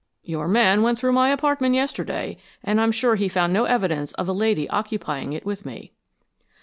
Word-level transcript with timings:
"Your 0.23 0.47
man 0.47 0.81
went 0.81 0.97
through 0.97 1.11
my 1.11 1.29
apartment 1.29 1.75
yesterday, 1.75 2.37
and 2.63 2.81
I'm 2.81 2.91
sure 2.91 3.13
he 3.13 3.29
found 3.29 3.53
no 3.53 3.65
evidence 3.65 4.13
of 4.13 4.27
a 4.27 4.33
lady 4.33 4.67
occupying 4.67 5.31
it 5.33 5.45
with 5.45 5.63
me." 5.63 5.91